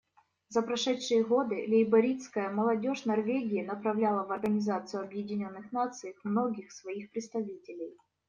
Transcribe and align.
За 0.49 0.63
прошедшие 0.63 1.23
годы 1.23 1.67
лейбористская 1.67 2.49
молодежь 2.49 3.05
Норвегии 3.05 3.61
направляла 3.63 4.25
в 4.25 4.31
Организацию 4.31 5.03
Объединенных 5.03 5.71
Наций 5.71 6.15
многих 6.23 6.71
своих 6.71 7.11
представителей. 7.11 7.95